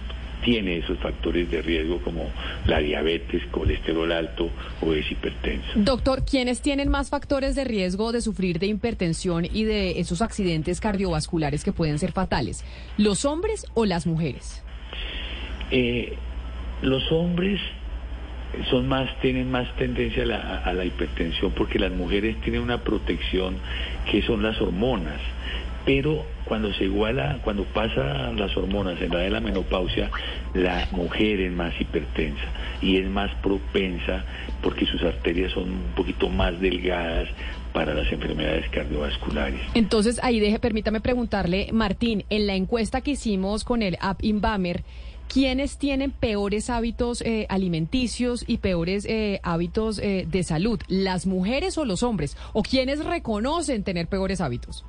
[0.44, 2.30] tiene esos factores de riesgo como
[2.66, 4.50] la diabetes, colesterol alto
[4.82, 5.68] o es hipertenso.
[5.76, 10.80] Doctor, ¿quiénes tienen más factores de riesgo de sufrir de hipertensión y de esos accidentes
[10.80, 12.64] cardiovasculares que pueden ser fatales?
[12.98, 14.64] ¿Los hombres o las mujeres?
[15.72, 16.14] Eh,
[16.82, 17.60] los hombres
[18.70, 22.82] son más tienen más tendencia a la, a la hipertensión porque las mujeres tienen una
[22.84, 23.58] protección
[24.10, 25.20] que son las hormonas
[25.88, 30.12] pero cuando se iguala cuando pasa las hormonas en la de la menopausia
[30.54, 32.44] la mujer es más hipertensa
[32.82, 34.26] y es más propensa
[34.62, 37.30] porque sus arterias son un poquito más delgadas
[37.72, 43.64] para las enfermedades cardiovasculares Entonces, ahí deje, permítame preguntarle, Martín, en la encuesta que hicimos
[43.64, 44.84] con el app Inbamer,
[45.32, 50.82] ¿quiénes tienen peores hábitos eh, alimenticios y peores eh, hábitos eh, de salud?
[50.90, 52.36] ¿Las mujeres o los hombres?
[52.52, 54.84] ¿O quiénes reconocen tener peores hábitos?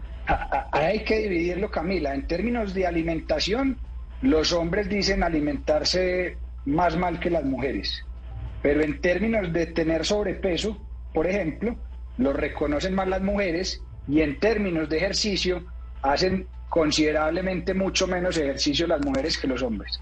[0.73, 2.15] Hay que dividirlo, Camila.
[2.15, 3.79] En términos de alimentación,
[4.23, 6.37] los hombres dicen alimentarse
[6.67, 8.05] más mal que las mujeres.
[8.63, 10.77] Pero en términos de tener sobrepeso,
[11.15, 11.77] por ejemplo,
[12.19, 15.65] lo reconocen más las mujeres y en términos de ejercicio
[16.03, 20.01] hacen considerablemente mucho menos ejercicio las mujeres que los hombres.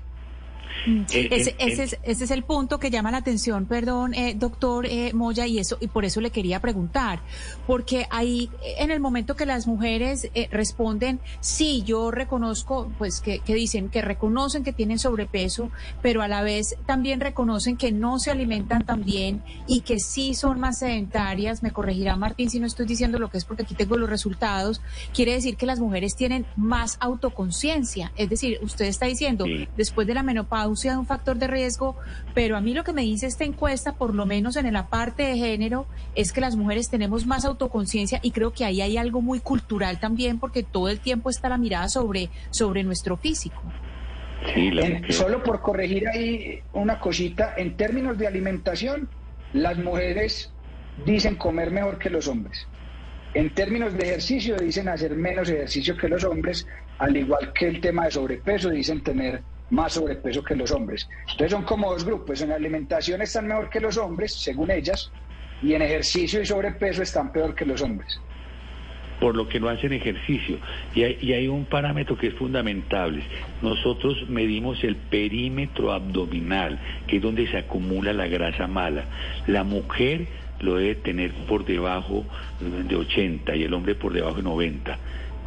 [0.87, 4.35] Eh, Ese, en- ese, es, ese es el punto que llama la atención, perdón, eh,
[4.39, 7.21] doctor eh, Moya, y eso y por eso le quería preguntar,
[7.67, 13.41] porque ahí en el momento que las mujeres eh, responden, sí, yo reconozco, pues que,
[13.41, 15.71] que dicen que reconocen que tienen sobrepeso,
[16.03, 20.35] pero a la vez también reconocen que no se alimentan tan bien y que sí
[20.35, 21.63] son más sedentarias.
[21.65, 24.81] Me corregirá Martín si no estoy diciendo lo que es porque aquí tengo los resultados.
[25.13, 29.69] Quiere decir que las mujeres tienen más autoconciencia, es decir, usted está diciendo Sí.
[29.77, 31.97] después de la menopausia un factor de riesgo,
[32.35, 35.23] pero a mí lo que me dice esta encuesta, por lo menos en la parte
[35.25, 39.21] de género, es que las mujeres tenemos más autoconciencia y creo que ahí hay algo
[39.23, 43.63] muy cultural también, porque todo el tiempo está la mirada sobre, sobre nuestro físico.
[44.55, 49.09] sí, la En- mujer- solo por corregir ahí una cosita, en términos de alimentación,
[49.53, 50.53] las mujeres
[51.05, 52.67] dicen comer mejor que los hombres.
[53.35, 56.67] En términos de ejercicio, dicen hacer menos ejercicio que los hombres,
[56.99, 61.09] al igual que el tema de sobrepeso, dicen tener más sobrepeso que los hombres.
[61.23, 62.41] Entonces son como dos grupos.
[62.41, 65.11] En alimentación están mejor que los hombres, según ellas,
[65.63, 68.21] y en ejercicio y sobrepeso están peor que los hombres.
[69.21, 70.59] por lo que no hacen ejercicio.
[70.95, 73.23] Y hay, y hay un parámetro que es fundamental.
[73.63, 79.07] Nosotros medimos el perímetro abdominal, que es donde se acumula la grasa mala.
[79.47, 80.27] La mujer
[80.61, 82.27] lo debe tener por debajo
[82.61, 84.99] de 80 y el hombre por debajo de 90.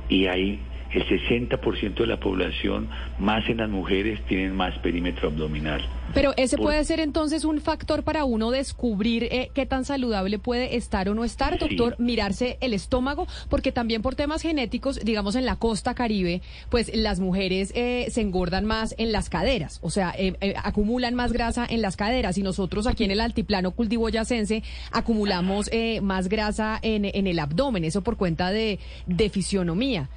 [0.10, 0.60] Y hay
[0.92, 5.82] el 60% de la población, más en las mujeres, tienen más perímetro abdominal.
[6.14, 10.40] Pero ese Por- puede ser entonces un factor para uno descubrir eh, qué tan saludable
[10.40, 11.60] puede estar o no estar, Sí.
[11.76, 16.92] doctor, mirarse el estómago, porque también por temas genéticos, digamos en la costa caribe, pues
[16.96, 21.32] las mujeres eh, se engordan más en las caderas, o sea, eh, eh, acumulan más
[21.34, 26.80] grasa en las caderas y nosotros aquí en el altiplano cultivoyacense acumulamos eh, más grasa
[26.82, 30.10] en, en el abdomen, eso por cuenta de, de fisionomía.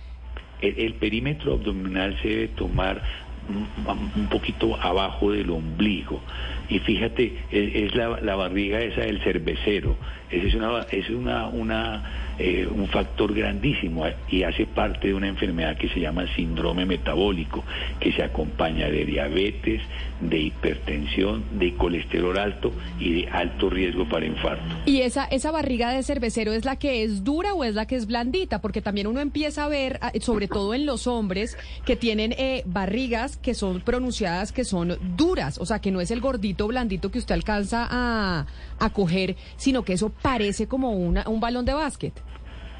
[0.63, 3.03] El, perímetro abdominal se debe tomar
[3.49, 6.21] un poquito abajo del ombligo.
[6.69, 9.97] Y fíjate, es, la, la, barriga esa del cervecero.
[10.31, 15.29] Esa es una, es una, una eh, un factor grandísimo y hace parte de una
[15.29, 17.63] enfermedad que se llama síndrome metabólico,
[18.01, 19.81] que se acompaña de diabetes,
[20.21, 24.75] de hipertensión, de colesterol alto y de alto riesgo para infarto.
[24.87, 27.95] ¿Y esa, esa barriga de cervecero es la que es dura o es la que
[27.95, 28.61] es blandita?
[28.61, 33.37] Porque también uno empieza a ver, sobre todo en los hombres, que tienen eh, barrigas
[33.37, 37.21] que son pronunciadas que son duras, o sea, que no es el gordito blandito que
[37.21, 38.47] usted alcanza a,
[38.81, 42.32] a coger, sino que eso parece como una, un balón de básquet.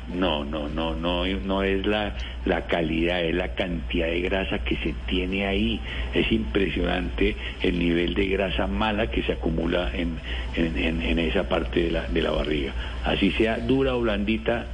[0.09, 4.77] No, no, no, no, no es la, la calidad, es la cantidad de grasa que
[4.77, 5.81] se tiene ahí.
[6.13, 10.19] Es impresionante el nivel de grasa mala que se acumula en,
[10.57, 12.73] en, en esa parte de la, de la barriga.
[13.05, 14.67] Así sea dura o blandita,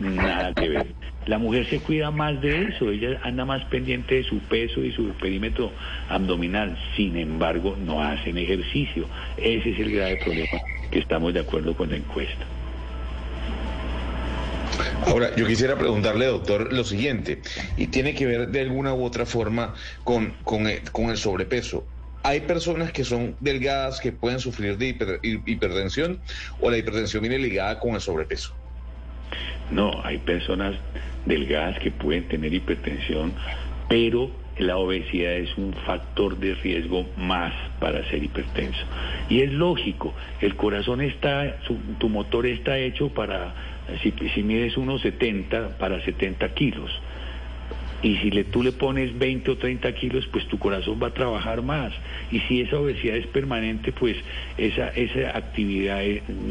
[0.00, 0.86] nada que ver.
[1.26, 4.92] La mujer se cuida más de eso, ella anda más pendiente de su peso y
[4.92, 5.72] su perímetro
[6.10, 9.06] abdominal, sin embargo no hacen ejercicio.
[9.38, 10.60] Ese es el grave problema
[10.90, 12.44] que estamos de acuerdo con la encuesta.
[15.06, 17.40] Ahora, yo quisiera preguntarle, doctor, lo siguiente,
[17.76, 21.86] y tiene que ver de alguna u otra forma con, con, el, sobrepeso.
[22.22, 26.20] ¿Hay personas que son delgadas que pueden sufrir de hipertensión
[26.60, 28.54] o la hipertensión viene ligada con el sobrepeso?
[29.70, 30.74] No, hay personas
[31.26, 33.34] delgadas que pueden tener hipertensión,
[33.88, 38.80] pero la obesidad es un factor de riesgo más para ser hipertenso.
[39.28, 41.58] Y es lógico, el corazón está,
[41.98, 43.54] tu motor está hecho para
[44.02, 46.90] si, si mides unos 70 para 70 kilos.
[48.02, 51.14] Y si le, tú le pones 20 o 30 kilos, pues tu corazón va a
[51.14, 51.92] trabajar más.
[52.30, 54.16] Y si esa obesidad es permanente, pues
[54.58, 56.02] esa, esa actividad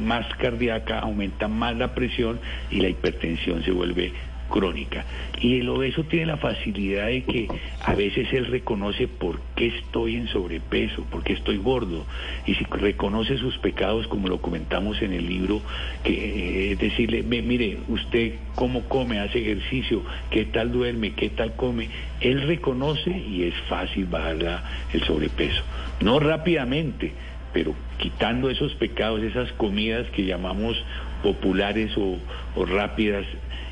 [0.04, 2.40] más cardíaca aumenta más la presión
[2.72, 5.06] y la hipertensión se vuelve crónica.
[5.40, 7.48] Y el obeso tiene la facilidad de que
[7.82, 12.06] a veces él reconoce por qué estoy en sobrepeso, por qué estoy gordo.
[12.46, 15.62] Y si reconoce sus pecados, como lo comentamos en el libro,
[16.04, 21.56] que eh, es decirle, mire, usted cómo come, hace ejercicio, qué tal duerme, qué tal
[21.56, 21.90] come,
[22.22, 25.64] él reconoce y es fácil bajar el sobrepeso.
[26.02, 27.14] No rápidamente,
[27.54, 30.82] pero quitando esos pecados, esas comidas que llamamos
[31.22, 32.18] populares o,
[32.56, 33.26] o rápidas,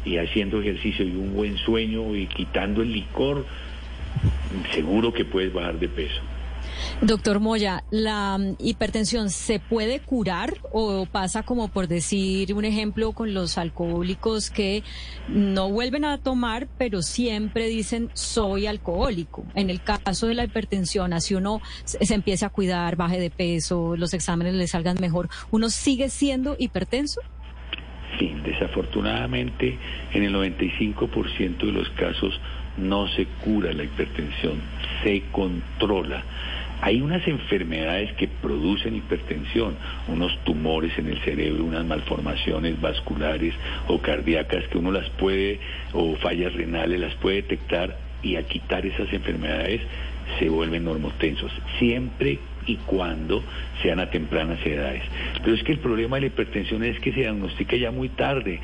[0.06, 3.46] y haciendo ejercicio y un buen sueño y quitando el licor,
[4.74, 6.22] seguro que puedes bajar de peso.
[7.02, 13.34] Doctor Moya, ¿la hipertensión se puede curar o pasa como por decir un ejemplo con
[13.34, 14.84] los alcohólicos que
[15.28, 19.44] no vuelven a tomar, pero siempre dicen soy alcohólico?
[19.56, 23.96] En el caso de la hipertensión, así uno se empieza a cuidar, baje de peso,
[23.96, 27.22] los exámenes le salgan mejor, ¿uno sigue siendo hipertenso?
[28.20, 29.78] Sí, desafortunadamente
[30.14, 32.40] en el 95% de los casos
[32.78, 34.62] no se cura la hipertensión,
[35.04, 36.24] se controla.
[36.82, 39.76] Hay unas enfermedades que producen hipertensión,
[40.08, 43.54] unos tumores en el cerebro, unas malformaciones vasculares
[43.88, 45.60] o cardíacas que uno las puede,
[45.94, 49.82] o fallas renales, las puede detectar y a quitar esas enfermedades
[50.40, 53.44] se vuelven normotensos, siempre y cuando
[53.82, 55.04] sean a tempranas edades.
[55.44, 58.60] Pero es que el problema de la hipertensión es que se diagnostica ya muy tarde,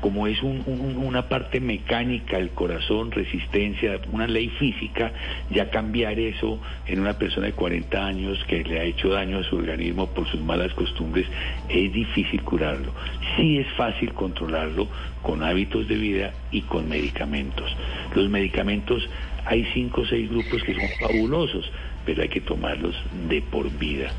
[0.00, 5.12] como es una parte mecánica, el corazón, resistencia, una ley física,
[5.50, 9.44] ya cambiar eso en una persona de 40 años que le ha hecho daño a
[9.44, 11.26] su organismo por sus malas costumbres,
[11.68, 12.92] es difícil curarlo.
[13.36, 14.88] Sí es fácil controlarlo
[15.22, 17.70] con hábitos de vida y con medicamentos.
[18.14, 19.06] Los medicamentos,
[19.44, 21.70] hay cinco o seis grupos que son fabulosos
[22.04, 22.94] pero hay que tomarlos
[23.28, 24.10] de por vida.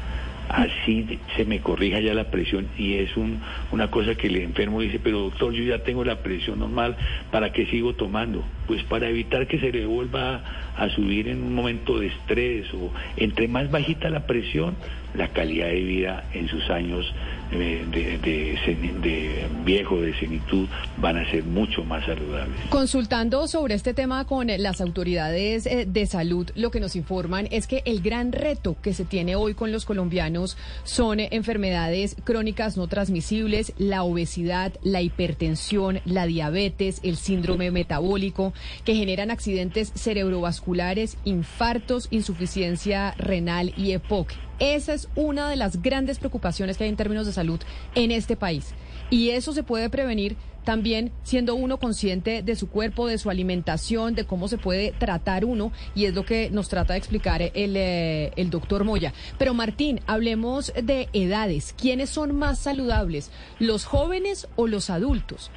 [0.49, 3.39] Así se me corrija ya la presión y es un,
[3.71, 6.97] una cosa que el enfermo dice, pero doctor, yo ya tengo la presión normal,
[7.31, 8.43] ¿para qué sigo tomando?
[8.67, 10.41] Pues para evitar que se le vuelva
[10.75, 14.75] a subir en un momento de estrés o entre más bajita la presión,
[15.13, 17.13] la calidad de vida en sus años
[17.51, 17.85] de,
[18.21, 22.55] de, viejo, de senitud, van a ser mucho más saludables.
[22.69, 27.67] Consultando sobre este tema con las autoridades eh, de salud, lo que nos informan es
[27.67, 32.87] que el gran reto que se tiene hoy con los colombianos son enfermedades crónicas no
[32.87, 38.53] transmisibles, la obesidad, la hipertensión, la diabetes, el síndrome metabólico,
[38.85, 44.31] que generan accidentes cerebrovasculares, infartos, insuficiencia renal y EPOC.
[44.61, 47.59] Esa es una de las grandes preocupaciones que hay en términos de salud
[47.95, 48.75] en este país.
[49.09, 54.13] Y eso se puede prevenir también siendo uno consciente de su cuerpo, de su alimentación,
[54.13, 57.75] de cómo se puede tratar uno, y es lo que nos trata de explicar el,
[57.75, 59.15] eh, el doctor Moya.
[59.39, 61.73] Pero Martín, hablemos de edades.
[61.75, 65.49] ¿Quiénes son más saludables, los jóvenes o los adultos?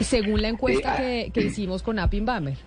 [0.00, 2.58] Según la encuesta que, que hicimos con Appin Bamer.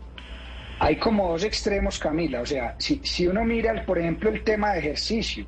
[0.80, 2.42] Hay como dos extremos, Camila.
[2.42, 5.46] O sea, si, si uno mira, por ejemplo, el tema de ejercicio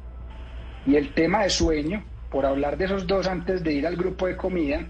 [0.86, 4.28] y el tema de sueño, por hablar de esos dos antes de ir al grupo
[4.28, 4.88] de comida,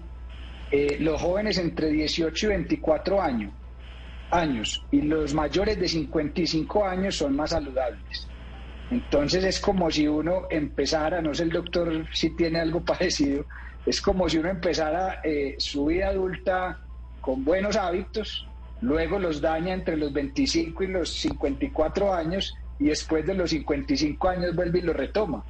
[0.70, 3.52] eh, los jóvenes entre 18 y 24 años,
[4.30, 8.28] años y los mayores de 55 años son más saludables.
[8.90, 13.44] Entonces es como si uno empezara, no sé el doctor si tiene algo parecido,
[13.84, 16.80] es como si uno empezara eh, su vida adulta
[17.20, 18.46] con buenos hábitos,
[18.80, 24.28] luego los daña entre los 25 y los 54 años y después de los 55
[24.28, 25.44] años vuelve y lo retoma.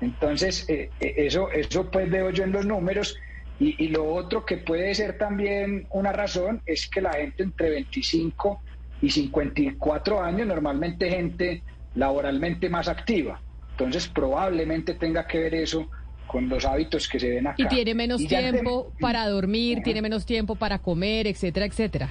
[0.00, 3.16] Entonces, eh, eh, eso, eso pues veo yo en los números.
[3.60, 7.70] Y, y, lo otro que puede ser también una razón es que la gente entre
[7.70, 8.62] 25
[9.02, 11.62] y 54 años, normalmente gente
[11.96, 13.40] laboralmente más activa.
[13.72, 15.88] Entonces, probablemente tenga que ver eso
[16.28, 17.56] con los hábitos que se ven acá.
[17.58, 22.10] Y tiene menos tiempo para dormir, tiene menos tiempo para comer, etcétera, etcétera.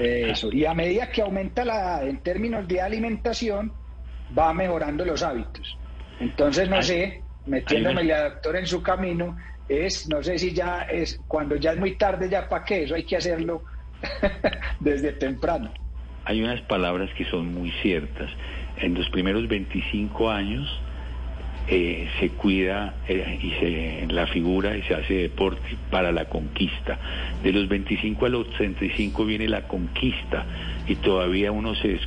[0.00, 0.50] Eso.
[0.50, 3.72] Y a medida que aumenta la edad en términos de alimentación,
[4.36, 5.76] va mejorando los hábitos.
[6.22, 9.36] Entonces, no sé, metiéndome la doctora en su camino,
[9.68, 12.94] es, no sé si ya es, cuando ya es muy tarde, ya para qué, eso
[12.94, 13.64] hay que hacerlo
[14.80, 15.72] desde temprano.
[16.24, 18.30] Hay unas palabras que son muy ciertas.
[18.76, 20.80] En los primeros 25 años
[21.66, 27.00] eh, se cuida eh, y se la figura y se hace deporte para la conquista.
[27.42, 30.46] De los 25 a los 35 viene la conquista
[30.86, 31.98] y todavía uno se,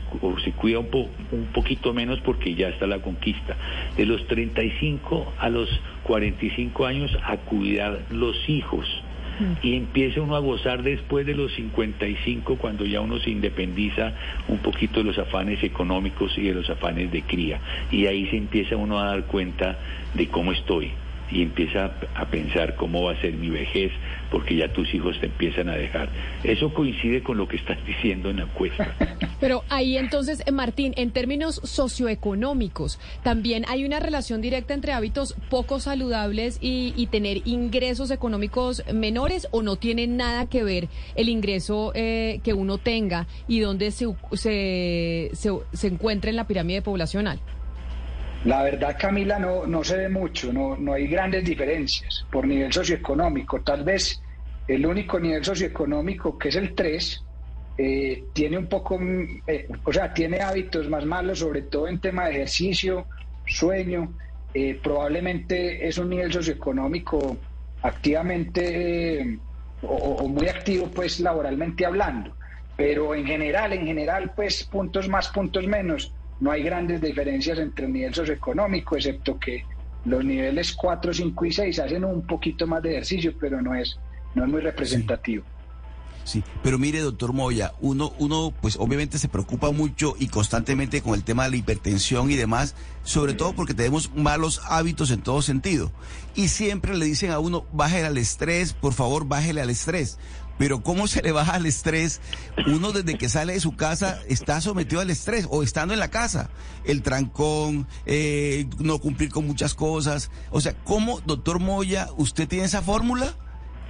[0.44, 3.56] se cuida un, po, un poquito menos porque ya está la conquista.
[3.96, 5.70] De los 35 a los
[6.04, 8.88] 45 años a cuidar los hijos.
[9.62, 14.14] Y empieza uno a gozar después de los 55 cuando ya uno se independiza
[14.48, 17.60] un poquito de los afanes económicos y de los afanes de cría.
[17.92, 19.78] Y ahí se empieza uno a dar cuenta
[20.14, 20.94] de cómo estoy
[21.32, 23.92] y empieza a pensar cómo va a ser mi vejez,
[24.32, 26.10] porque ya tus hijos te empiezan a dejar.
[26.44, 28.96] Eso coincide con lo que estás diciendo en la encuesta.
[29.40, 35.36] Pero ahí entonces, eh, Martín, en términos socioeconómicos, ¿también hay una relación directa entre hábitos
[35.50, 41.92] poco saludables y, tener ingresos económicos menores o no tiene nada que ver el ingreso
[41.94, 47.40] eh, que uno tenga y dónde se, se, se, se encuentra en la pirámide poblacional?
[48.46, 52.72] La verdad, Camila, no, no se ve mucho, no, no hay grandes diferencias por nivel
[52.72, 53.62] socioeconómico.
[53.64, 54.22] Tal vez
[54.68, 57.26] el único nivel socioeconómico, que es el 3,
[57.78, 59.00] eh, tiene un poco,
[59.48, 63.08] eh, o sea, tiene hábitos más malos, sobre todo en tema de ejercicio,
[63.48, 64.16] sueño.
[64.54, 67.38] Eh, probablemente es un nivel socioeconómico
[67.82, 69.40] activamente eh,
[69.82, 72.38] o, o muy activo, pues laboralmente hablando.
[72.78, 77.86] Pero en general, en general, pues puntos más, puntos menos no hay grandes diferencias entre
[77.86, 79.64] el nivel socioeconómico, excepto que
[80.06, 83.98] los niveles 4, 5 y 6 hacen un poquito más de ejercicio, pero no es,
[84.36, 85.44] no es muy representativo.
[86.24, 86.44] Sí.
[86.64, 91.24] pero mire, doctor Moya, uno, uno, pues obviamente se preocupa mucho y constantemente con el
[91.24, 92.74] tema de la hipertensión y demás,
[93.04, 95.92] sobre todo porque tenemos malos hábitos en todo sentido.
[96.34, 100.18] Y siempre le dicen a uno, bájele al estrés, por favor, bájele al estrés.
[100.58, 102.22] Pero ¿cómo se le baja al estrés?
[102.68, 106.10] Uno desde que sale de su casa está sometido al estrés o estando en la
[106.10, 106.50] casa.
[106.86, 110.32] El trancón, eh, no cumplir con muchas cosas.
[110.52, 113.34] O sea, ¿cómo, doctor Moya, usted tiene esa fórmula?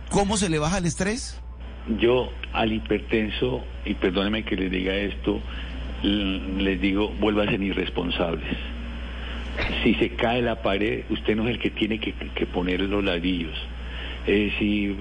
[0.10, 1.40] ¿Cómo se le baja el estrés?
[2.00, 5.40] Yo al hipertenso, y perdóneme que les diga esto,
[6.02, 8.58] les digo, vuelvan irresponsables.
[9.84, 13.04] Si se cae la pared, usted no es el que tiene que, que poner los
[13.04, 13.56] ladrillos
[14.28, 14.96] eh, si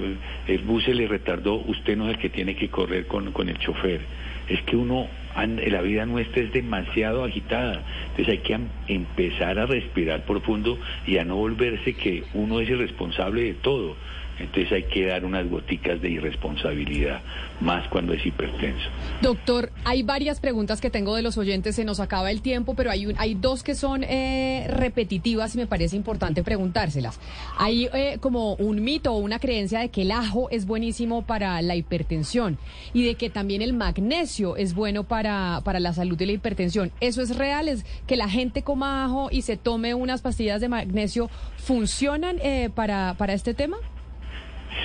[0.47, 3.49] el bus se le retardó, usted no es el que tiene que correr con, con
[3.49, 4.01] el chofer.
[4.49, 7.83] Es que uno, la vida nuestra es demasiado agitada.
[8.11, 8.59] Entonces hay que
[8.89, 13.97] empezar a respirar profundo y a no volverse que uno es el responsable de todo.
[14.39, 17.21] Entonces hay que dar unas goticas de irresponsabilidad,
[17.61, 18.89] más cuando es hipertenso.
[19.23, 22.91] Doctor, hay varias preguntas que tengo de los oyentes, se nos acaba el tiempo, pero
[22.91, 27.21] hay, un, hay dos que son eh, repetitivas y me parece importante preguntárselas.
[27.57, 31.63] Hay eh, como un mito o una creencia de que el ajo es buenísimo para
[31.63, 32.59] la hipertensión
[32.93, 36.91] y de que también el magnesio es bueno para, para la salud de la hipertensión.
[37.01, 37.69] ¿Eso es real?
[37.69, 42.71] ¿Es que la gente coma ajo y se tome unas pastillas de magnesio funcionan eh,
[42.75, 43.77] para, para este tema?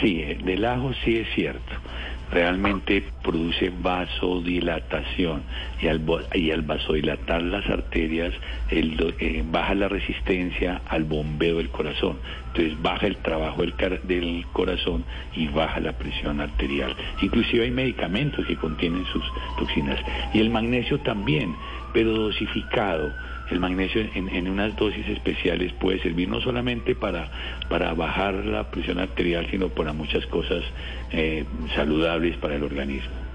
[0.01, 1.73] Sí, del ajo sí es cierto.
[2.31, 5.41] Realmente produce vasodilatación
[5.81, 6.01] y al,
[6.35, 8.31] y al vasodilatar las arterias
[8.69, 12.19] el, eh, baja la resistencia al bombeo del corazón.
[12.49, 13.73] Entonces baja el trabajo del,
[14.03, 16.95] del corazón y baja la presión arterial.
[17.23, 19.23] Inclusive hay medicamentos que contienen sus
[19.57, 19.99] toxinas.
[20.31, 21.55] Y el magnesio también,
[21.93, 23.11] pero dosificado
[23.51, 27.29] el magnesio en, unas dosis especiales puede servir no solamente para,
[27.69, 30.63] para bajar la presión arterial, sino para muchas cosas
[31.11, 31.45] eh,
[31.75, 33.28] saludables para el organismo.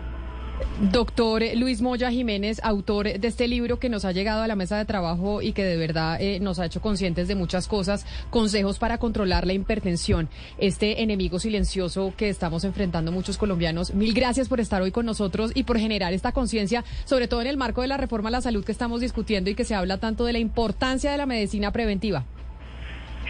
[0.81, 4.77] Doctor Luis Moya Jiménez, autor de este libro que nos ha llegado a la mesa
[4.77, 8.81] de trabajo y que de verdad eh, nos ha hecho conscientes de muchas cosas, consejos
[8.81, 13.95] para controlar la hipertensión, este enemigo silencioso que estamos enfrentando muchos colombianos.
[13.95, 17.47] Mil gracias por estar hoy con nosotros y por generar esta conciencia, sobre todo en
[17.47, 19.99] el marco de la reforma a la salud que estamos discutiendo y que se habla
[19.99, 22.25] tanto de la importancia de la medicina preventiva.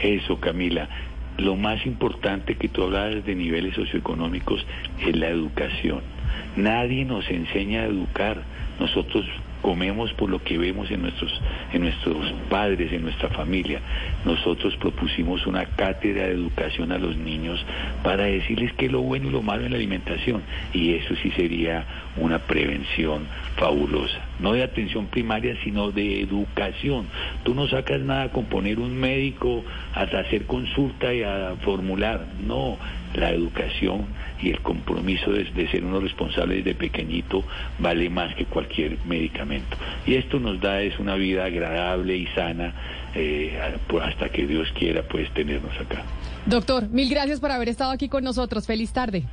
[0.01, 0.89] Eso, Camila.
[1.37, 4.65] Lo más importante que tú hablabas de niveles socioeconómicos
[5.05, 6.14] es la educación
[6.55, 8.41] Nadie nos enseña a educar.
[8.79, 9.25] Nosotros
[9.61, 11.41] comemos por lo que vemos en nuestros,
[11.73, 13.81] en nuestros padres, en nuestra familia.
[14.23, 17.65] Nosotros propusimos una cátedra de educación a los niños
[18.03, 20.43] para decirles qué es lo bueno y lo malo en la alimentación.
[20.71, 21.83] Y eso sí sería
[22.17, 23.25] una prevención
[23.55, 24.19] fabulosa.
[24.39, 27.07] No de atención primaria, sino de educación.
[27.43, 29.63] Tú no sacas nada con poner un médico
[29.93, 32.25] a hacer consulta y a formular.
[32.45, 32.77] No,
[33.15, 34.05] la educación
[34.41, 37.43] y el compromiso de, ser uno responsable desde pequeñito
[37.79, 39.77] vale más que cualquier medicamento.
[40.05, 42.73] Y esto nos da es una vida agradable y sana
[43.15, 43.57] eh,
[44.01, 46.03] hasta que Dios quiera pues tenernos acá.
[46.45, 48.67] Doctor, mil gracias por haber estado aquí con nosotros.
[48.67, 49.23] Feliz tarde.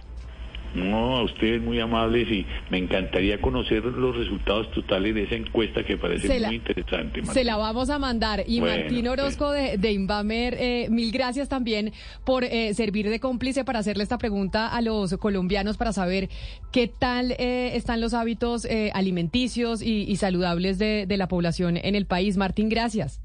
[0.75, 5.85] No, a ustedes muy amables y me encantaría conocer los resultados totales de esa encuesta
[5.85, 7.25] que parece muy interesante.
[7.27, 8.45] Se la vamos a mandar.
[8.47, 11.93] Y Martín Orozco de, de Invamer, eh, mil gracias también
[12.25, 16.29] por eh, servir de cómplice para hacerle esta pregunta a los colombianos para saber
[16.71, 22.37] qué tal eh, están los hábitos alimenticios y, saludables de la población en el país.
[22.37, 23.21] Martín, gracias.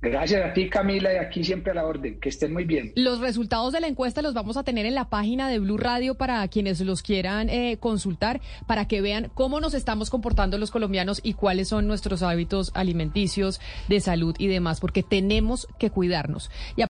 [0.00, 2.20] Gracias a ti, Camila, y aquí siempre a la orden.
[2.20, 2.92] Que estén muy bien.
[2.94, 6.14] Los resultados de la encuesta los vamos a tener en la página de Blue Radio
[6.14, 11.20] para quienes los quieran eh, consultar, para que vean cómo nos estamos comportando los colombianos
[11.24, 16.48] y cuáles son nuestros hábitos alimenticios, de salud y demás, porque tenemos que cuidarnos.